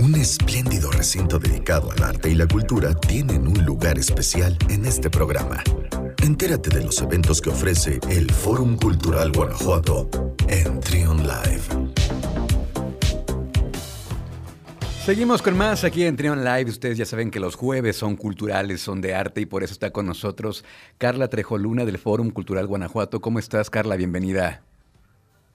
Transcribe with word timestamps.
Un 0.00 0.14
espléndido 0.14 0.90
recinto 0.90 1.38
dedicado 1.38 1.92
al 1.92 2.02
arte 2.02 2.30
y 2.30 2.34
la 2.34 2.46
cultura 2.46 2.94
tienen 2.94 3.46
un 3.46 3.66
lugar 3.66 3.98
especial 3.98 4.56
en 4.70 4.86
este 4.86 5.10
programa. 5.10 5.62
Entérate 6.24 6.70
de 6.70 6.84
los 6.84 7.02
eventos 7.02 7.42
que 7.42 7.50
ofrece 7.50 8.00
el 8.08 8.30
Fórum 8.30 8.78
Cultural 8.78 9.30
Guanajuato 9.30 10.08
en 10.48 10.80
Trion 10.80 11.18
Live. 11.18 11.60
Seguimos 15.04 15.42
con 15.42 15.58
más 15.58 15.84
aquí 15.84 16.06
en 16.06 16.16
Trion 16.16 16.42
Live. 16.42 16.70
Ustedes 16.70 16.96
ya 16.96 17.04
saben 17.04 17.30
que 17.30 17.38
los 17.38 17.54
jueves 17.54 17.96
son 17.96 18.16
culturales, 18.16 18.80
son 18.80 19.02
de 19.02 19.14
arte 19.14 19.42
y 19.42 19.46
por 19.46 19.62
eso 19.62 19.74
está 19.74 19.90
con 19.90 20.06
nosotros 20.06 20.64
Carla 20.96 21.28
Trejoluna 21.28 21.84
del 21.84 21.98
Fórum 21.98 22.30
Cultural 22.30 22.66
Guanajuato. 22.66 23.20
¿Cómo 23.20 23.38
estás, 23.38 23.68
Carla? 23.68 23.96
Bienvenida. 23.96 24.62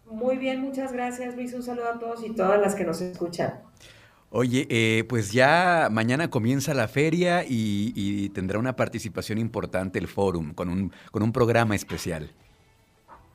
Muy 0.06 0.38
bien, 0.38 0.62
muchas 0.62 0.94
gracias, 0.94 1.36
Luis. 1.36 1.52
Un 1.54 1.64
saludo 1.64 1.90
a 1.90 1.98
todos 1.98 2.24
y 2.24 2.30
todas 2.36 2.62
las 2.62 2.76
que 2.76 2.84
nos 2.84 3.02
escuchan. 3.02 3.56
Oye, 4.30 4.68
eh, 4.70 5.06
pues 5.08 5.32
ya 5.32 5.88
mañana 5.92 6.30
comienza 6.30 6.74
la 6.74 6.88
feria 6.88 7.46
y, 7.48 8.30
tendrá 8.30 8.60
una 8.60 8.76
participación 8.76 9.38
importante 9.38 9.98
el 9.98 10.08
Fórum 10.08 10.54
con 10.54 10.70
un, 10.70 10.92
con 11.12 11.24
un 11.24 11.32
programa 11.32 11.76
especial. 11.76 12.32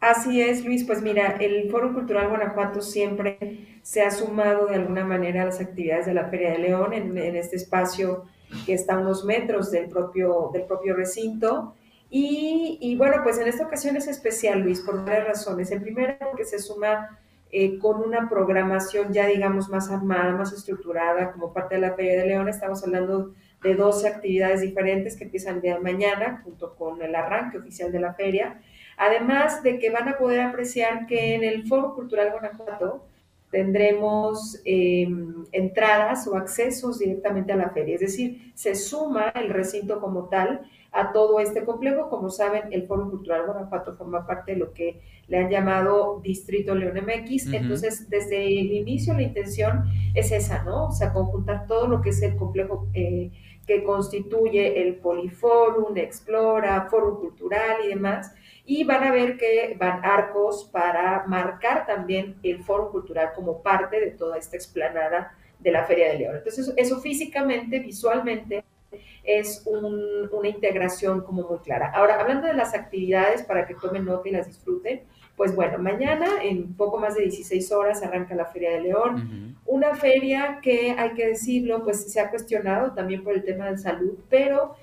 Así 0.00 0.40
es, 0.40 0.64
Luis. 0.64 0.84
Pues 0.84 1.02
mira, 1.02 1.36
el 1.40 1.70
Foro 1.70 1.92
Cultural 1.92 2.28
Guanajuato 2.28 2.80
siempre 2.80 3.66
se 3.82 4.00
ha 4.00 4.10
sumado 4.10 4.66
de 4.66 4.76
alguna 4.76 5.04
manera 5.04 5.42
a 5.42 5.46
las 5.46 5.60
actividades 5.60 6.06
de 6.06 6.14
la 6.14 6.28
Feria 6.28 6.52
de 6.52 6.58
León 6.58 6.94
en, 6.94 7.16
este 7.36 7.56
espacio 7.56 8.24
que 8.64 8.72
está 8.72 8.94
a 8.94 8.98
unos 8.98 9.24
metros 9.24 9.70
del 9.70 9.88
propio, 9.88 10.50
del 10.54 10.62
propio 10.62 10.96
recinto. 10.96 11.74
Y, 12.12 12.96
bueno, 12.96 13.18
pues 13.22 13.38
en 13.38 13.46
esta 13.46 13.64
ocasión 13.64 13.96
es 13.96 14.08
especial, 14.08 14.60
Luis, 14.62 14.80
por 14.80 15.04
varias 15.04 15.28
razones. 15.28 15.70
En 15.70 15.82
primera, 15.82 16.18
porque 16.18 16.44
se 16.44 16.58
suma 16.58 17.20
eh, 17.52 17.78
con 17.78 18.00
una 18.00 18.28
programación 18.28 19.12
ya, 19.12 19.26
digamos, 19.26 19.68
más 19.68 19.90
armada, 19.90 20.32
más 20.32 20.52
estructurada, 20.52 21.32
como 21.32 21.52
parte 21.52 21.74
de 21.74 21.80
la 21.80 21.94
Feria 21.94 22.20
de 22.20 22.26
León. 22.26 22.48
Estamos 22.48 22.82
hablando 22.84 23.34
de 23.62 23.74
12 23.74 24.08
actividades 24.08 24.60
diferentes 24.60 25.16
que 25.16 25.24
empiezan 25.24 25.56
el 25.56 25.62
día 25.62 25.74
de 25.74 25.80
mañana, 25.80 26.40
junto 26.44 26.74
con 26.76 27.02
el 27.02 27.14
arranque 27.14 27.58
oficial 27.58 27.90
de 27.92 28.00
la 28.00 28.14
feria. 28.14 28.60
Además 28.96 29.62
de 29.62 29.78
que 29.78 29.90
van 29.90 30.08
a 30.08 30.18
poder 30.18 30.40
apreciar 30.42 31.06
que 31.06 31.34
en 31.34 31.42
el 31.42 31.66
Foro 31.66 31.94
Cultural 31.94 32.32
Guanajuato 32.32 33.06
tendremos 33.50 34.60
em, 34.64 35.44
entradas 35.50 36.26
o 36.28 36.36
accesos 36.36 36.98
directamente 37.00 37.52
a 37.52 37.56
la 37.56 37.70
feria, 37.70 37.96
es 37.96 38.00
decir, 38.00 38.52
se 38.54 38.76
suma 38.76 39.30
el 39.34 39.50
recinto 39.50 40.00
como 40.00 40.28
tal 40.28 40.70
a 40.92 41.12
todo 41.12 41.40
este 41.40 41.64
complejo. 41.64 42.08
Como 42.08 42.30
saben, 42.30 42.72
el 42.72 42.86
Foro 42.86 43.10
Cultural 43.10 43.46
Guanajuato 43.46 43.96
forma 43.96 44.26
parte 44.26 44.52
de 44.52 44.58
lo 44.58 44.72
que 44.72 45.00
le 45.28 45.38
han 45.38 45.50
llamado 45.50 46.20
Distrito 46.22 46.74
León 46.74 46.98
MX. 47.04 47.52
Entonces, 47.52 48.08
desde 48.10 48.46
el 48.46 48.72
inicio 48.72 49.14
la 49.14 49.22
intención 49.22 49.84
es 50.14 50.32
esa, 50.32 50.62
¿no? 50.64 50.86
O 50.86 50.92
sea, 50.92 51.12
conjuntar 51.12 51.66
todo 51.66 51.86
lo 51.86 52.00
que 52.02 52.10
es 52.10 52.22
el 52.22 52.36
complejo 52.36 52.88
eh, 52.94 53.30
que 53.66 53.84
constituye 53.84 54.82
el 54.82 54.96
Poliforum, 54.96 55.96
Explora, 55.96 56.88
Foro 56.90 57.20
Cultural 57.20 57.76
y 57.84 57.88
demás 57.88 58.34
y 58.70 58.84
van 58.84 59.02
a 59.02 59.10
ver 59.10 59.36
que 59.36 59.76
van 59.80 60.04
arcos 60.04 60.68
para 60.70 61.24
marcar 61.26 61.86
también 61.86 62.36
el 62.44 62.62
foro 62.62 62.92
cultural 62.92 63.32
como 63.34 63.62
parte 63.62 63.98
de 63.98 64.12
toda 64.12 64.38
esta 64.38 64.56
explanada 64.56 65.36
de 65.58 65.72
la 65.72 65.84
Feria 65.86 66.08
de 66.08 66.18
León. 66.20 66.36
Entonces, 66.36 66.72
eso 66.76 67.00
físicamente, 67.00 67.80
visualmente, 67.80 68.64
es 69.24 69.64
una 69.66 70.48
integración 70.48 71.22
como 71.22 71.48
muy 71.48 71.58
clara. 71.58 71.92
Ahora, 71.94 72.20
hablando 72.20 72.46
de 72.46 72.54
las 72.54 72.74
actividades 72.74 73.42
para 73.42 73.66
que 73.66 73.74
tomen 73.74 74.04
nota 74.04 74.28
y 74.28 74.32
las 74.32 74.46
disfruten, 74.46 75.02
pues 75.36 75.54
bueno, 75.54 75.78
mañana 75.78 76.42
en 76.42 76.74
poco 76.74 76.98
más 76.98 77.14
de 77.14 77.22
16 77.22 77.72
horas 77.72 78.02
arranca 78.02 78.34
la 78.34 78.44
Feria 78.46 78.72
de 78.72 78.82
León, 78.82 79.56
una 79.64 79.94
feria 79.94 80.58
que 80.62 80.94
hay 80.98 81.14
que 81.14 81.28
decirlo, 81.28 81.82
pues 81.82 82.12
se 82.12 82.20
ha 82.20 82.28
cuestionado 82.28 82.92
también 82.92 83.24
por 83.24 83.32
el 83.32 83.42
tema 83.42 83.70
de 83.70 83.78
salud, 83.78 84.18
pero 84.28 84.74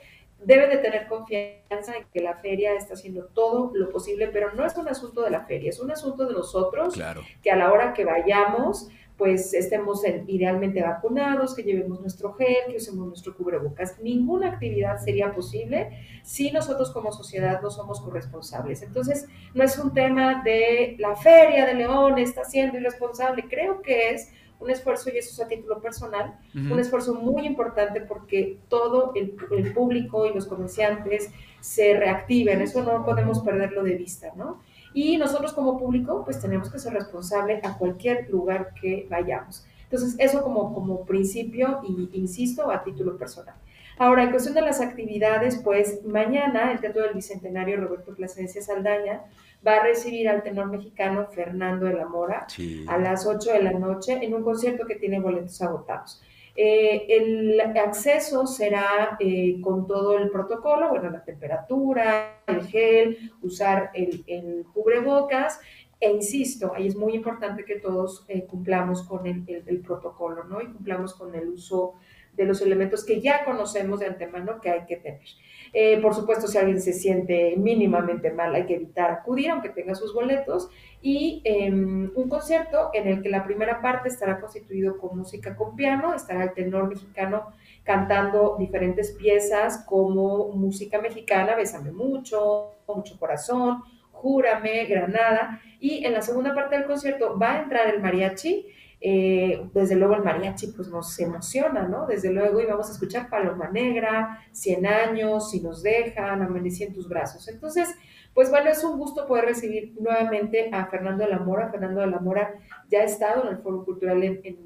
debe 0.43 0.67
de 0.67 0.77
tener 0.77 1.07
confianza 1.07 1.95
en 1.97 2.05
que 2.11 2.21
la 2.21 2.37
feria 2.37 2.73
está 2.73 2.93
haciendo 2.93 3.25
todo 3.25 3.71
lo 3.73 3.89
posible, 3.89 4.29
pero 4.29 4.53
no 4.53 4.65
es 4.65 4.75
un 4.77 4.87
asunto 4.87 5.21
de 5.21 5.29
la 5.29 5.45
feria, 5.45 5.69
es 5.69 5.79
un 5.79 5.91
asunto 5.91 6.25
de 6.25 6.33
nosotros, 6.33 6.95
que 7.43 7.51
a 7.51 7.55
la 7.55 7.71
hora 7.71 7.93
que 7.93 8.05
vayamos, 8.05 8.89
pues 9.17 9.53
estemos 9.53 10.03
idealmente 10.27 10.81
vacunados, 10.81 11.55
que 11.55 11.63
llevemos 11.63 11.99
nuestro 11.99 12.33
gel, 12.33 12.69
que 12.69 12.77
usemos 12.77 13.07
nuestro 13.07 13.35
cubrebocas. 13.35 13.99
Ninguna 13.99 14.49
actividad 14.49 14.99
sería 15.03 15.33
posible 15.33 15.89
si 16.23 16.51
nosotros 16.51 16.91
como 16.91 17.11
sociedad 17.11 17.61
no 17.61 17.71
somos 17.71 17.99
corresponsables. 17.99 18.83
Entonces, 18.83 19.27
no 19.55 19.63
es 19.63 19.77
un 19.79 19.91
tema 19.93 20.43
de 20.43 20.95
la 20.99 21.15
feria 21.15 21.65
de 21.65 21.73
León 21.73 22.19
está 22.19 22.43
siendo 22.43 22.77
irresponsable, 22.77 23.45
creo 23.49 23.81
que 23.81 24.11
es 24.11 24.31
un 24.59 24.69
esfuerzo, 24.69 25.09
y 25.13 25.17
eso 25.17 25.29
es 25.31 25.39
a 25.39 25.47
título 25.47 25.79
personal, 25.81 26.35
un 26.55 26.79
esfuerzo 26.79 27.13
muy 27.13 27.45
importante 27.45 28.01
porque 28.01 28.57
todo 28.69 29.13
el, 29.15 29.31
público 29.73 30.25
y 30.25 30.33
los 30.33 30.47
comerciantes 30.47 31.29
se 31.59 31.95
reactiven, 31.95 32.61
eso 32.61 32.83
no 32.83 33.05
podemos 33.05 33.39
perderlo 33.41 33.83
de 33.83 33.95
vista, 33.95 34.33
¿no? 34.35 34.63
Y 34.93 35.17
nosotros 35.17 35.53
como 35.53 35.77
público, 35.77 36.23
pues 36.23 36.39
tenemos 36.39 36.69
que 36.69 36.79
ser 36.79 36.93
responsables 36.93 37.63
a 37.63 37.77
cualquier 37.77 38.29
lugar 38.29 38.73
que 38.79 39.07
vayamos. 39.09 39.65
Entonces, 39.83 40.15
eso 40.19 40.41
como, 40.41 40.73
como 40.73 41.05
principio, 41.05 41.81
y 41.87 42.09
insisto, 42.13 42.69
a 42.69 42.83
título 42.83 43.17
personal. 43.17 43.55
Ahora, 43.99 44.23
en 44.23 44.31
cuestión 44.31 44.53
de 44.53 44.61
las 44.61 44.79
actividades, 44.79 45.59
pues 45.63 46.05
mañana 46.05 46.71
el 46.71 46.79
Teatro 46.79 47.03
del 47.03 47.15
Bicentenario 47.15 47.77
Roberto 47.77 48.13
Plasencia 48.13 48.61
Saldaña 48.61 49.23
va 49.65 49.77
a 49.77 49.83
recibir 49.83 50.29
al 50.29 50.43
tenor 50.43 50.67
mexicano 50.67 51.25
Fernando 51.27 51.87
de 51.87 51.93
la 51.93 52.05
Mora 52.05 52.45
a 52.87 52.97
las 52.99 53.25
8 53.25 53.53
de 53.53 53.63
la 53.63 53.71
noche 53.71 54.19
en 54.21 54.35
un 54.35 54.43
concierto 54.43 54.85
que 54.85 54.95
tiene 54.95 55.19
boletos 55.19 55.59
agotados. 55.63 56.21
Eh, 56.59 57.05
el 57.07 57.61
acceso 57.61 58.47
será 58.47 59.15
eh, 59.19 59.61
con 59.61 59.85
todo 59.85 60.17
el 60.17 60.31
protocolo, 60.31 60.89
bueno, 60.89 61.11
la 61.11 61.23
temperatura, 61.23 62.41
el 62.47 62.65
gel, 62.65 63.31
usar 63.43 63.91
el, 63.93 64.65
cubrebocas, 64.73 65.59
e 65.99 66.11
insisto, 66.11 66.73
ahí 66.73 66.87
es 66.87 66.95
muy 66.95 67.13
importante 67.13 67.63
que 67.63 67.75
todos 67.75 68.25
eh, 68.27 68.47
cumplamos 68.47 69.03
con 69.03 69.27
el, 69.27 69.43
el, 69.47 69.81
protocolo, 69.81 70.45
¿no? 70.45 70.59
Y 70.59 70.65
cumplamos 70.65 71.13
con 71.13 71.35
el 71.35 71.47
uso 71.47 71.93
de 72.33 72.45
los 72.45 72.59
elementos 72.63 73.05
que 73.05 73.21
ya 73.21 73.45
conocemos 73.45 73.99
de 73.99 74.07
antemano 74.07 74.59
que 74.59 74.71
hay 74.71 74.85
que 74.87 74.97
tener. 74.97 75.27
Eh, 75.73 75.99
por 76.01 76.13
supuesto, 76.13 76.47
si 76.47 76.57
alguien 76.57 76.81
se 76.81 76.93
siente 76.93 77.55
mínimamente 77.57 78.31
mal, 78.31 78.55
hay 78.55 78.65
que 78.65 78.75
evitar 78.75 79.11
acudir, 79.11 79.49
aunque 79.51 79.69
tenga 79.69 79.95
sus 79.95 80.13
boletos. 80.13 80.69
Y 81.01 81.41
em, 81.45 82.11
un 82.15 82.29
concierto 82.29 82.89
en 82.93 83.07
el 83.07 83.21
que 83.21 83.29
la 83.29 83.43
primera 83.43 83.81
parte 83.81 84.09
estará 84.09 84.39
constituido 84.39 84.97
con 84.97 85.17
música 85.17 85.55
con 85.55 85.75
piano, 85.75 86.13
estará 86.13 86.43
el 86.43 86.53
tenor 86.53 86.87
mexicano 86.87 87.53
cantando 87.83 88.55
diferentes 88.57 89.11
piezas 89.11 89.83
como 89.85 90.49
música 90.49 90.99
mexicana, 91.01 91.55
Bésame 91.55 91.91
mucho, 91.91 92.73
Mucho 92.87 93.19
Corazón, 93.19 93.83
Júrame, 94.11 94.85
Granada. 94.85 95.61
Y 95.79 96.05
en 96.05 96.13
la 96.13 96.21
segunda 96.21 96.55
parte 96.55 96.75
del 96.75 96.85
concierto 96.85 97.37
va 97.37 97.53
a 97.53 97.61
entrar 97.63 97.87
el 97.87 98.01
mariachi 98.01 98.65
eh, 98.99 99.69
desde 99.73 99.95
luego 99.95 100.15
el 100.15 100.23
mariachi 100.23 100.67
pues 100.67 100.87
nos 100.87 101.19
emociona, 101.19 101.87
¿no? 101.87 102.07
Desde 102.07 102.31
luego 102.31 102.59
íbamos 102.59 102.89
a 102.89 102.93
escuchar 102.93 103.29
Paloma 103.29 103.69
Negra, 103.69 104.39
100 104.51 104.85
años, 104.87 105.51
Si 105.51 105.61
nos 105.61 105.83
dejan, 105.83 106.41
Amanecí 106.41 106.83
en 106.83 106.93
tus 106.93 107.07
brazos. 107.07 107.47
Entonces, 107.47 107.93
pues 108.33 108.49
bueno, 108.49 108.69
es 108.69 108.83
un 108.83 108.97
gusto 108.97 109.27
poder 109.27 109.45
recibir 109.45 109.93
nuevamente 109.99 110.69
a 110.71 110.85
Fernando 110.87 111.23
de 111.23 111.29
la 111.31 111.39
Mora. 111.39 111.69
Fernando 111.69 112.01
de 112.01 112.07
la 112.07 112.19
Mora 112.19 112.53
ya 112.89 112.99
ha 112.99 113.03
estado 113.03 113.43
en 113.43 113.55
el 113.55 113.57
Foro 113.63 113.83
Cultural 113.83 114.23
en, 114.23 114.57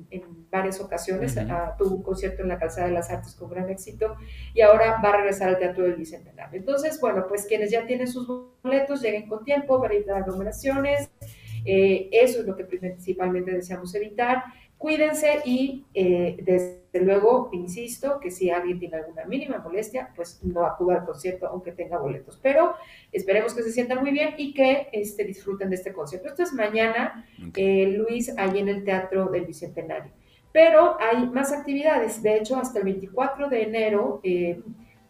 varias 0.50 0.82
ocasiones, 0.82 1.34
tuvo 1.78 1.96
un 1.96 2.04
concierto 2.04 2.42
en 2.42 2.50
la 2.50 2.60
Calzada 2.60 2.88
de 2.88 2.94
las 2.94 3.10
Artes 3.10 3.34
con 3.36 3.50
gran 3.50 3.70
éxito 3.70 4.18
y 4.54 4.60
ahora 4.60 5.00
va 5.02 5.12
a 5.12 5.18
regresar 5.18 5.48
al 5.48 5.58
Teatro 5.58 5.86
del 5.86 5.96
Bicentenario. 5.96 6.60
Entonces, 6.60 7.00
bueno, 7.00 7.26
pues 7.30 7.46
quienes 7.46 7.72
ya 7.72 7.86
tienen 7.86 8.08
sus 8.08 8.28
boletos, 8.62 9.02
lleguen 9.02 9.30
con 9.30 9.46
tiempo 9.46 9.80
para 9.80 9.94
ir 9.94 10.12
a 10.12 10.18
aglomeraciones. 10.18 11.10
Eh, 11.66 12.10
eso 12.12 12.40
es 12.42 12.46
lo 12.46 12.56
que 12.56 12.64
principalmente 12.64 13.52
deseamos 13.52 13.94
evitar. 13.96 14.44
Cuídense 14.78 15.42
y 15.46 15.86
eh, 15.94 16.38
desde 16.42 17.06
luego, 17.06 17.50
insisto, 17.54 18.20
que 18.20 18.32
si 18.32 18.50
alguien 18.50 18.80
tiene 18.80 18.98
alguna 18.98 19.26
mínima 19.26 19.60
molestia, 19.60 20.10
pues 20.16 20.44
no 20.44 20.66
acuda 20.66 20.96
al 20.96 21.06
concierto 21.06 21.46
aunque 21.48 21.72
tenga 21.72 22.00
boletos. 22.00 22.40
Pero 22.42 22.74
esperemos 23.12 23.54
que 23.54 23.62
se 23.62 23.72
sientan 23.72 24.00
muy 24.00 24.12
bien 24.12 24.34
y 24.38 24.54
que 24.54 24.88
este, 24.92 25.24
disfruten 25.24 25.70
de 25.70 25.76
este 25.76 25.94
concierto. 25.94 26.30
Esto 26.30 26.44
es 26.44 26.54
mañana, 26.54 27.28
eh, 27.56 27.94
Luis, 27.96 28.34
ahí 28.38 28.60
en 28.60 28.70
el 28.70 28.84
Teatro 28.84 29.28
del 29.28 29.46
Bicentenario. 29.46 30.12
Pero 30.52 30.98
hay 31.00 31.28
más 31.28 31.54
actividades. 31.54 32.24
De 32.24 32.38
hecho, 32.38 32.58
hasta 32.58 32.80
el 32.80 32.86
24 32.86 33.50
de 33.50 33.62
enero 33.62 34.20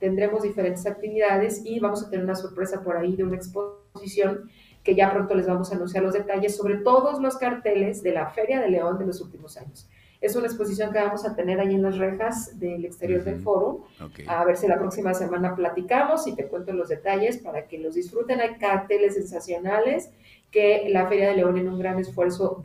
tendremos 0.01 0.41
diferentes 0.41 0.85
actividades 0.85 1.61
y 1.63 1.79
vamos 1.79 2.03
a 2.03 2.09
tener 2.09 2.25
una 2.25 2.35
sorpresa 2.35 2.83
por 2.83 2.97
ahí 2.97 3.15
de 3.15 3.23
una 3.23 3.37
exposición 3.37 4.49
que 4.83 4.95
ya 4.95 5.11
pronto 5.11 5.35
les 5.35 5.47
vamos 5.47 5.71
a 5.71 5.75
anunciar 5.75 6.03
los 6.03 6.13
detalles 6.13 6.55
sobre 6.55 6.77
todos 6.77 7.21
los 7.21 7.37
carteles 7.37 8.01
de 8.03 8.13
la 8.13 8.27
Feria 8.27 8.59
de 8.59 8.69
León 8.69 8.97
de 8.97 9.05
los 9.05 9.21
últimos 9.21 9.57
años. 9.57 9.87
Es 10.21 10.35
una 10.35 10.45
exposición 10.45 10.93
que 10.93 10.99
vamos 10.99 11.25
a 11.25 11.35
tener 11.35 11.59
ahí 11.59 11.73
en 11.73 11.81
las 11.81 11.97
rejas 11.97 12.59
del 12.59 12.85
exterior 12.85 13.23
del 13.23 13.41
foro. 13.41 13.87
A 14.27 14.45
ver 14.45 14.55
si 14.55 14.67
la 14.67 14.77
próxima 14.77 15.15
semana 15.15 15.55
platicamos 15.55 16.27
y 16.27 16.35
te 16.35 16.45
cuento 16.45 16.73
los 16.73 16.89
detalles 16.89 17.39
para 17.39 17.65
que 17.67 17.79
los 17.79 17.95
disfruten. 17.95 18.39
Hay 18.39 18.57
carteles 18.57 19.15
sensacionales 19.15 20.11
que 20.51 20.89
la 20.89 21.07
Feria 21.07 21.29
de 21.29 21.37
León 21.37 21.57
en 21.57 21.69
un 21.69 21.79
gran 21.79 21.97
esfuerzo 21.97 22.61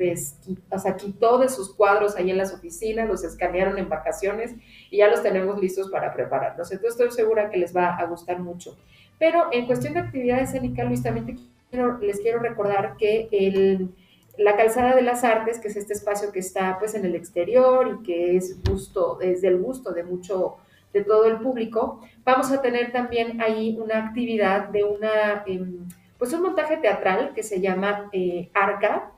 o 0.70 0.78
sea, 0.78 0.96
quitó 0.96 1.38
de 1.38 1.48
sus 1.48 1.72
cuadros 1.74 2.16
ahí 2.16 2.30
en 2.30 2.36
las 2.36 2.52
oficinas, 2.52 3.08
los 3.08 3.24
escanearon 3.24 3.78
en 3.78 3.88
vacaciones 3.88 4.54
y 4.90 4.98
ya 4.98 5.08
los 5.08 5.22
tenemos 5.22 5.58
listos 5.58 5.88
para 5.88 6.12
prepararlos. 6.12 6.70
Entonces 6.72 7.00
estoy 7.00 7.16
segura 7.16 7.48
que 7.48 7.56
les 7.56 7.74
va 7.74 7.96
a 7.96 8.04
gustar 8.04 8.40
mucho. 8.40 8.76
Pero 9.18 9.44
en 9.50 9.66
cuestión 9.66 9.94
de 9.94 10.00
actividad 10.00 10.40
escénica, 10.40 10.84
Luis, 10.84 11.02
también 11.02 11.38
les 12.00 12.20
quiero 12.20 12.38
recordar 12.40 12.96
que 12.96 13.28
el, 13.31 13.90
la 14.38 14.56
Calzada 14.56 14.94
de 14.94 15.02
las 15.02 15.25
Artes, 15.25 15.58
que 15.58 15.69
es 15.69 15.76
este 15.76 15.93
espacio 15.93 16.32
que 16.32 16.40
está 16.40 16.78
pues 16.78 16.94
en 16.94 17.05
el 17.05 17.14
exterior 17.14 17.99
y 18.00 18.02
que 18.05 18.37
es 18.37 18.62
gusto, 18.62 19.20
es 19.20 19.43
del 19.43 19.58
gusto 19.58 19.93
de 19.93 20.05
mucho 20.05 20.56
de 20.93 21.05
todo 21.05 21.26
el 21.26 21.38
público, 21.38 22.00
vamos 22.25 22.50
a 22.52 22.62
tener 22.62 22.93
también 22.93 23.40
ahí 23.40 23.76
una 23.78 24.06
actividad 24.06 24.69
de 24.69 24.84
una... 24.84 25.44
Em, 25.46 25.87
pues 26.19 26.32
un 26.32 26.43
montaje 26.43 26.78
teatral 26.78 27.34
que 27.34 27.43
se 27.43 27.61
llama 27.61 28.08
eh, 28.12 28.49
Arca, 28.55 29.12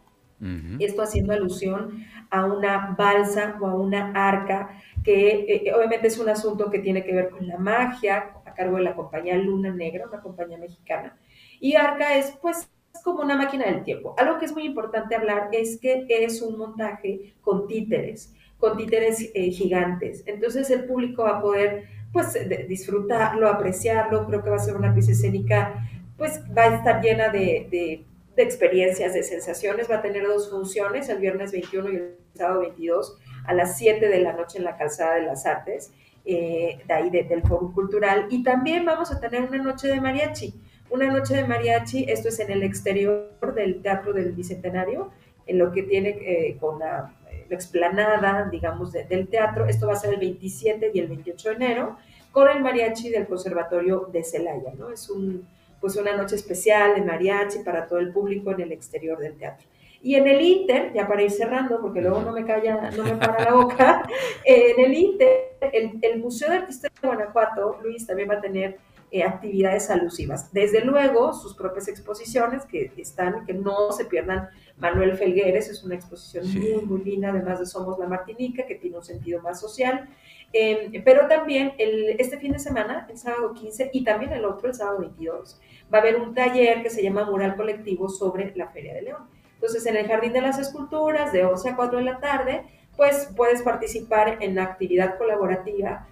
esto 0.79 1.03
haciendo 1.03 1.33
alusión 1.33 2.05
a 2.31 2.45
una 2.45 2.95
balsa 2.97 3.57
o 3.61 3.67
a 3.67 3.75
una 3.75 4.13
arca, 4.15 4.71
que 5.03 5.31
eh, 5.31 5.63
eh, 5.67 5.75
obviamente 5.75 6.07
es 6.07 6.19
un 6.19 6.29
asunto 6.29 6.71
que 6.71 6.79
tiene 6.79 7.03
que 7.05 7.13
ver 7.13 7.31
con 7.31 7.47
la 7.47 7.59
magia, 7.59 8.31
a 8.45 8.55
cargo 8.55 8.77
de 8.77 8.83
la 8.83 8.95
compañía 8.95 9.37
Luna 9.37 9.71
Negra, 9.71 10.07
una 10.07 10.21
compañía 10.21 10.59
mexicana. 10.59 11.17
Y 11.61 11.75
Arca 11.75 12.17
es 12.17 12.33
pues 12.41 12.69
como 13.03 13.23
una 13.23 13.37
máquina 13.37 13.67
del 13.67 13.85
tiempo. 13.85 14.15
Algo 14.19 14.39
que 14.39 14.47
es 14.47 14.53
muy 14.53 14.65
importante 14.65 15.15
hablar 15.15 15.49
es 15.53 15.79
que 15.79 16.07
es 16.09 16.43
un 16.43 16.59
montaje 16.59 17.35
con 17.41 17.67
títeres, 17.67 18.35
con 18.59 18.77
títeres 18.77 19.31
gigantes. 19.33 20.23
Entonces 20.27 20.71
el 20.71 20.85
público 20.85 21.25
va 21.25 21.39
a 21.39 21.41
poder 21.41 21.85
pues 22.13 22.37
disfrutarlo, 22.69 23.49
apreciarlo, 23.49 24.27
creo 24.27 24.43
que 24.43 24.51
va 24.51 24.57
a 24.57 24.61
ser 24.61 24.77
una 24.77 24.95
pieza 24.95 25.13
escénica 25.13 25.89
pues 26.19 26.43
va 26.57 26.65
a 26.65 26.75
estar 26.75 27.01
llena 27.01 27.31
de, 27.31 28.05
experiencias, 28.37 29.15
de 29.15 29.23
sensaciones. 29.23 29.89
Va 29.89 29.97
a 29.97 30.03
tener 30.03 30.27
dos 30.27 30.51
funciones, 30.51 31.09
el 31.09 31.19
viernes 31.19 31.53
21 31.53 31.91
y 31.91 31.97
el 31.97 32.17
sábado 32.35 32.61
22, 32.61 33.17
a 33.47 33.55
las 33.55 33.79
7 33.79 34.07
de 34.07 34.21
la 34.21 34.33
noche 34.33 34.59
en 34.59 34.65
la 34.65 34.77
Calzada 34.77 35.15
de 35.15 35.23
las 35.23 35.47
Artes, 35.47 35.93
eh, 36.25 36.79
de 36.87 36.95
ahí 36.95 37.09
del 37.09 37.43
Foro 37.43 37.73
Cultural. 37.73 38.27
Y 38.31 38.43
también 38.43 38.85
vamos 38.85 39.13
a 39.13 39.21
tener 39.21 39.43
una 39.43 39.59
noche 39.59 39.89
de 39.89 40.01
mariachi. 40.01 40.55
Una 40.91 41.11
noche 41.13 41.37
de 41.37 41.45
mariachi, 41.45 42.07
esto 42.09 42.29
es 42.29 42.41
en 42.41 42.51
el 42.51 42.63
exterior 42.63 43.55
del 43.55 43.83
Teatro 43.83 44.13
del 44.13 44.33
Bicentenario, 44.33 45.11
en 45.47 45.59
lo 45.59 45.73
que 45.73 45.83
tiene 45.83 46.11
eh, 46.11 46.57
con 46.59 46.79
la, 46.79 47.15
explanada, 47.51 48.49
digamos, 48.51 48.93
del 48.93 49.29
teatro. 49.29 49.67
Esto 49.67 49.87
va 49.87 49.95
a 49.95 49.97
ser 49.97 50.15
el 50.15 50.21
27 50.21 50.91
y 50.93 51.01
el 51.01 51.09
28 51.09 51.49
de 51.49 51.55
enero, 51.55 51.97
con 52.31 52.49
el 52.49 52.63
mariachi 52.63 53.09
del 53.09 53.27
Conservatorio 53.27 54.09
de 54.13 54.23
Celaya, 54.23 54.73
¿no? 54.79 54.91
Es 54.91 55.09
un 55.09 55.47
pues 55.81 55.97
una 55.97 56.17
noche 56.17 56.35
especial 56.35 56.95
de 56.95 57.03
mariachi 57.03 57.61
para 57.61 57.87
todo 57.87 57.99
el 57.99 58.13
público 58.13 58.51
en 58.51 58.61
el 58.61 58.73
exterior 58.73 59.19
del 59.19 59.37
teatro. 59.37 59.67
Y 60.01 60.15
en 60.15 60.29
el 60.29 60.41
Inter, 60.41 60.93
ya 60.93 61.09
para 61.09 61.23
ir 61.23 61.31
cerrando, 61.31 61.81
porque 61.81 62.01
luego 62.01 62.23
no 62.23 62.33
me 62.33 62.45
calla, 62.45 62.91
no 62.97 63.03
me 63.03 63.17
para 63.17 63.45
la 63.45 63.53
boca, 63.53 64.03
en 64.45 64.85
el 64.85 64.95
Inter, 64.95 65.57
el, 65.73 66.21
Museo 66.21 66.51
de 66.51 66.59
Artista 66.59 66.89
de 66.89 67.09
Guanajuato, 67.09 67.79
Luis, 67.83 68.07
también 68.07 68.31
va 68.31 68.35
a 68.35 68.41
tener 68.41 68.79
eh, 69.11 69.23
actividades 69.23 69.91
alusivas. 69.91 70.53
Desde 70.53 70.83
luego, 70.83 71.33
sus 71.33 71.55
propias 71.55 71.89
exposiciones 71.89 72.65
que 72.67 72.93
están, 72.97 73.47
que 73.47 73.55
no 73.55 73.91
se 73.93 74.05
pierdan. 74.05 74.49
Manuel 74.77 75.17
Felgueres 75.17 75.69
es 75.69 75.83
una 75.83 75.95
exposición 75.95 76.47
muy, 76.53 76.85
muy 76.85 77.03
linda, 77.03 77.31
además 77.31 77.59
de 77.59 77.67
Somos 77.67 77.99
la 77.99 78.07
Martinica, 78.07 78.67
que 78.67 78.75
tiene 78.75 78.99
un 78.99 79.05
sentido 79.05 79.41
más 79.43 79.61
social. 79.61 80.09
Em, 80.53 81.03
pero 81.05 81.27
también 81.27 81.73
el, 81.79 82.21
este 82.21 82.39
fin 82.39 82.53
de 82.53 82.59
semana, 82.59 83.07
el 83.11 83.19
sábado 83.19 83.53
15 83.55 83.91
y 83.93 84.05
también 84.05 84.33
el 84.33 84.45
otro, 84.45 84.69
el 84.69 84.75
sábado 84.75 85.01
22, 85.01 85.61
va 85.93 85.99
a 85.99 86.01
haber 86.01 86.17
un 86.17 86.35
taller 86.35 86.83
que 86.83 86.91
se 86.91 87.03
llama 87.03 87.25
Mural 87.25 87.57
Colectivo 87.57 88.09
sobre 88.09 88.55
la 88.57 88.69
Feria 88.69 88.95
de 88.95 89.03
León. 89.03 89.23
Entonces, 89.55 89.85
en 89.87 89.97
el 89.97 90.07
Jardín 90.07 90.33
de 90.33 90.41
las 90.41 90.59
Esculturas, 90.59 91.33
de 91.33 91.45
11 91.45 91.71
a 91.71 91.77
4 91.77 91.99
de 91.99 92.05
la 92.05 92.21
tarde, 92.21 92.63
pues 92.97 93.31
puedes 93.37 93.63
participar 93.63 94.39
en 94.41 94.55
la 94.55 94.65
actividad 94.65 95.19
colaborativa 95.19 96.07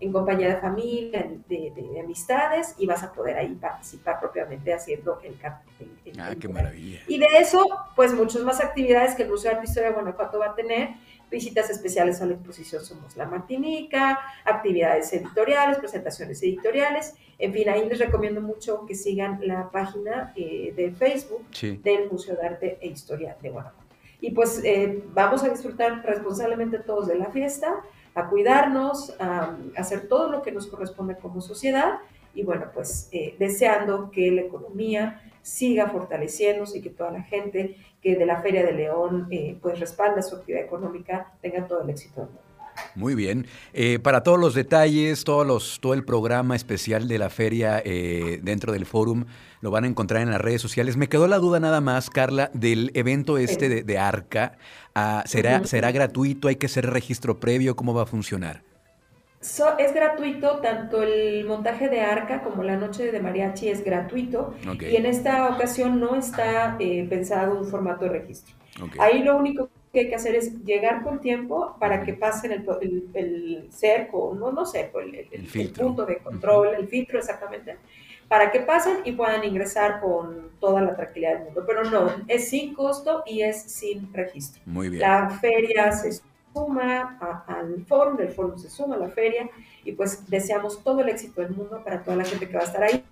en 0.00 0.12
compañía 0.12 0.48
de 0.48 0.56
familia, 0.56 1.26
de, 1.48 2.00
amistades, 2.02 2.74
y 2.78 2.86
vas 2.86 3.02
a 3.02 3.12
poder 3.12 3.38
ahí 3.38 3.54
participar 3.54 4.20
propiamente 4.20 4.72
haciendo 4.72 5.20
el 5.22 5.38
cartel. 5.38 5.88
Ah, 6.18 6.34
qué 6.38 6.48
maravilla. 6.48 7.00
Y 7.06 7.18
de 7.18 7.26
eso, 7.38 7.64
pues 7.96 8.12
muchas 8.12 8.42
más 8.42 8.60
actividades 8.60 9.14
que 9.14 9.22
el 9.22 9.30
Museo 9.30 9.50
de 9.50 9.56
Arte 9.56 9.68
Historia 9.68 9.88
de 9.90 9.94
Guanajuato 9.94 10.38
va 10.38 10.46
a 10.46 10.54
tener, 10.54 10.90
visitas 11.30 11.68
especiales 11.68 12.22
a 12.22 12.26
la 12.26 12.34
exposición 12.34 12.84
Somos 12.84 13.16
la 13.16 13.26
Martinica, 13.26 14.18
actividades 14.44 15.12
editoriales, 15.12 15.78
presentaciones 15.78 16.42
editoriales. 16.42 17.14
En 17.38 17.52
fin, 17.52 17.68
ahí 17.68 17.88
les 17.88 17.98
recomiendo 17.98 18.40
mucho 18.40 18.86
que 18.86 18.94
sigan 18.94 19.40
la 19.42 19.70
página 19.70 20.32
eh, 20.36 20.72
de 20.76 20.92
Facebook 20.92 21.44
del 21.82 22.10
Museo 22.10 22.36
de 22.36 22.46
Arte 22.46 22.78
e 22.80 22.88
Historia 22.88 23.36
de 23.42 23.50
Guanajuato. 23.50 23.84
Y 24.20 24.30
pues 24.30 24.62
eh, 24.64 25.02
vamos 25.12 25.42
a 25.42 25.48
disfrutar 25.48 26.02
responsablemente 26.04 26.78
todos 26.78 27.08
de 27.08 27.16
la 27.16 27.26
fiesta, 27.26 27.82
a 28.14 28.28
cuidarnos, 28.28 29.14
a, 29.20 29.56
hacer 29.76 30.08
todo 30.08 30.30
lo 30.30 30.42
que 30.42 30.52
nos 30.52 30.66
corresponde 30.66 31.16
como 31.16 31.40
sociedad 31.40 31.98
y 32.34 32.42
bueno, 32.42 32.66
pues 32.72 33.08
eh, 33.12 33.36
deseando 33.38 34.10
que 34.10 34.30
la 34.30 34.42
economía 34.42 35.20
siga 35.42 35.88
fortaleciéndose 35.88 36.78
y 36.78 36.82
que 36.82 36.90
toda 36.90 37.10
la 37.10 37.22
gente 37.22 37.76
que 38.00 38.16
de 38.16 38.26
la 38.26 38.40
Feria 38.40 38.64
de 38.64 38.72
León 38.72 39.28
eh, 39.30 39.56
pues 39.60 39.78
respalda 39.78 40.22
su 40.22 40.36
actividad 40.36 40.64
económica 40.64 41.32
tenga 41.40 41.66
todo 41.66 41.82
el 41.82 41.90
éxito 41.90 42.22
del 42.22 42.30
mundo. 42.30 42.53
Muy 42.94 43.14
bien. 43.14 43.46
Eh, 43.72 43.98
para 43.98 44.22
todos 44.22 44.38
los 44.38 44.54
detalles, 44.54 45.24
todos 45.24 45.46
los, 45.46 45.80
todo 45.80 45.94
el 45.94 46.04
programa 46.04 46.54
especial 46.54 47.08
de 47.08 47.18
la 47.18 47.30
feria 47.30 47.82
eh, 47.84 48.40
dentro 48.42 48.72
del 48.72 48.86
forum 48.86 49.24
lo 49.60 49.70
van 49.70 49.84
a 49.84 49.86
encontrar 49.86 50.22
en 50.22 50.30
las 50.30 50.40
redes 50.40 50.62
sociales. 50.62 50.96
Me 50.96 51.08
quedó 51.08 51.26
la 51.26 51.38
duda 51.38 51.58
nada 51.58 51.80
más, 51.80 52.10
Carla, 52.10 52.50
del 52.52 52.90
evento 52.94 53.38
este 53.38 53.82
de, 53.82 53.98
Arca. 53.98 54.58
Ah, 54.94 55.24
¿será, 55.26 55.64
¿Será 55.64 55.90
gratuito? 55.90 56.48
¿Hay 56.48 56.56
que 56.56 56.66
hacer 56.66 56.90
registro 56.90 57.40
previo? 57.40 57.74
¿Cómo 57.74 57.94
va 57.94 58.02
a 58.02 58.06
funcionar? 58.06 58.62
es 59.78 59.92
gratuito, 59.92 60.58
tanto 60.60 61.02
el 61.02 61.44
montaje 61.44 61.88
de 61.88 62.00
arca 62.00 62.42
como 62.42 62.62
la 62.62 62.76
noche 62.76 63.12
de 63.12 63.20
mariachi 63.20 63.68
es 63.68 63.84
gratuito. 63.84 64.54
Y 64.80 64.96
en 64.96 65.06
esta 65.06 65.48
ocasión 65.48 66.00
no 66.00 66.16
está 66.16 66.76
eh, 66.78 67.06
pensado 67.08 67.58
un 67.58 67.66
formato 67.66 68.04
de 68.04 68.10
registro. 68.10 68.54
Ahí 68.98 69.22
lo 69.22 69.36
único 69.36 69.68
que 69.94 70.00
hay 70.00 70.08
que 70.08 70.16
hacer 70.16 70.34
es 70.34 70.62
llegar 70.64 71.02
con 71.02 71.20
tiempo 71.20 71.76
para 71.78 72.02
que 72.04 72.12
pasen 72.12 72.52
el, 72.52 73.08
el, 73.14 73.68
cerco, 73.70 74.36
no, 74.38 74.52
no 74.52 74.66
cerco, 74.66 75.00
el, 75.00 75.28
punto 75.74 76.04
de 76.04 76.18
control, 76.18 76.74
el 76.74 76.88
filtro 76.88 77.18
exactamente, 77.18 77.78
para 78.28 78.50
que 78.50 78.60
pasen 78.60 78.98
y 79.04 79.12
puedan 79.12 79.44
ingresar 79.44 80.00
con 80.00 80.50
toda 80.58 80.82
la 80.82 80.96
tranquilidad 80.96 81.34
del 81.34 81.44
mundo. 81.44 81.64
Pero 81.66 81.84
no, 81.84 82.10
es 82.26 82.48
sin 82.48 82.74
costo 82.74 83.22
y 83.24 83.42
es 83.42 83.62
sin 83.62 84.12
registro. 84.12 84.60
Muy 84.66 84.88
bien. 84.88 85.00
La 85.00 85.30
feria 85.30 85.92
se 85.92 86.20
suma 86.52 87.18
al 87.46 87.84
foro, 87.86 88.14
del 88.14 88.30
foro 88.30 88.58
se 88.58 88.68
suma 88.68 88.96
a 88.96 88.98
la 88.98 89.08
feria 89.08 89.48
y 89.84 89.92
pues 89.92 90.28
deseamos 90.28 90.82
todo 90.82 91.00
el 91.00 91.08
éxito 91.08 91.40
del 91.40 91.50
mundo 91.50 91.82
para 91.84 92.02
toda 92.02 92.16
la 92.16 92.24
gente 92.24 92.48
que 92.48 92.56
va 92.56 92.62
a 92.62 92.66
estar 92.66 92.82
ahí. 92.82 93.04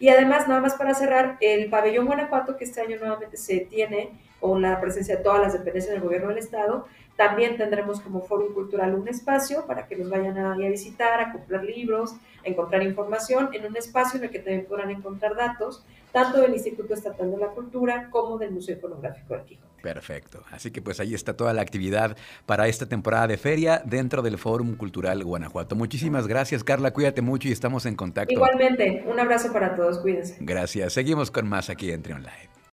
Y 0.00 0.08
además, 0.08 0.48
nada 0.48 0.62
más 0.62 0.74
para 0.74 0.94
cerrar, 0.94 1.36
el 1.40 1.68
pabellón 1.68 2.06
Guanajuato 2.06 2.56
que 2.56 2.64
este 2.64 2.80
año 2.80 2.96
nuevamente 2.98 3.36
se 3.36 3.60
tiene 3.60 4.10
con 4.40 4.62
la 4.62 4.80
presencia 4.80 5.18
de 5.18 5.22
todas 5.22 5.40
las 5.40 5.52
dependencias 5.52 5.92
del 5.92 6.02
gobierno 6.02 6.28
del 6.28 6.38
estado, 6.38 6.86
también 7.20 7.58
tendremos 7.58 8.00
como 8.00 8.22
foro 8.22 8.54
cultural 8.54 8.94
un 8.94 9.06
espacio 9.06 9.66
para 9.66 9.86
que 9.86 9.94
nos 9.94 10.08
vayan 10.08 10.38
a, 10.38 10.54
a 10.54 10.56
visitar, 10.56 11.20
a 11.20 11.32
comprar 11.32 11.62
libros, 11.62 12.14
a 12.42 12.48
encontrar 12.48 12.82
información 12.82 13.50
en 13.52 13.66
un 13.66 13.76
espacio 13.76 14.16
en 14.16 14.24
el 14.24 14.30
que 14.30 14.38
también 14.38 14.64
podrán 14.64 14.90
encontrar 14.90 15.36
datos 15.36 15.84
tanto 16.12 16.40
del 16.40 16.54
Instituto 16.54 16.94
Estatal 16.94 17.30
de 17.30 17.36
la 17.36 17.48
Cultura 17.48 18.08
como 18.08 18.38
del 18.38 18.52
Museo 18.52 18.78
Iconográfico 18.78 19.34
de 19.34 19.44
Quijote. 19.44 19.70
Perfecto. 19.82 20.44
Así 20.50 20.70
que 20.70 20.80
pues 20.80 20.98
ahí 20.98 21.12
está 21.12 21.36
toda 21.36 21.52
la 21.52 21.60
actividad 21.60 22.16
para 22.46 22.68
esta 22.68 22.86
temporada 22.86 23.26
de 23.26 23.36
feria 23.36 23.82
dentro 23.84 24.22
del 24.22 24.38
Fórum 24.38 24.74
Cultural 24.76 25.22
Guanajuato. 25.22 25.76
Muchísimas 25.76 26.26
gracias, 26.26 26.64
Carla. 26.64 26.94
Cuídate 26.94 27.20
mucho 27.20 27.48
y 27.48 27.52
estamos 27.52 27.84
en 27.84 27.96
contacto. 27.96 28.32
Igualmente, 28.32 29.04
un 29.06 29.20
abrazo 29.20 29.52
para 29.52 29.76
todos. 29.76 29.98
Cuídense. 29.98 30.38
Gracias. 30.40 30.94
Seguimos 30.94 31.30
con 31.30 31.46
más 31.46 31.68
aquí 31.68 31.90
en 31.90 32.02
Trion 32.02 32.22
Live. 32.22 32.49